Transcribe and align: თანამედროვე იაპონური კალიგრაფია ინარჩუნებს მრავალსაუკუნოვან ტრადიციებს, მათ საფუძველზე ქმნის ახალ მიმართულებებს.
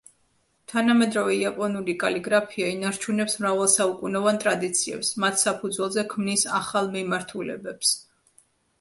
თანამედროვე 0.71 1.35
იაპონური 1.39 1.95
კალიგრაფია 2.05 2.71
ინარჩუნებს 2.77 3.37
მრავალსაუკუნოვან 3.43 4.43
ტრადიციებს, 4.47 5.15
მათ 5.27 5.41
საფუძველზე 5.45 6.09
ქმნის 6.17 6.51
ახალ 6.65 6.95
მიმართულებებს. 7.01 7.99